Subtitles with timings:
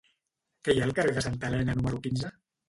[0.67, 2.35] Què hi ha al carrer de Santa Elena número quinze?